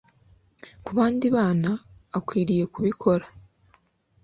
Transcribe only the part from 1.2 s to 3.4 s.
bana akwiriye kubikora